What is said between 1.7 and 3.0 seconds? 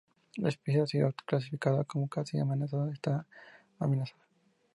como casi amenazada